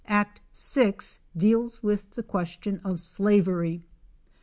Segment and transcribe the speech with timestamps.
[0.07, 3.85] Act 6 deals with the question of slavery.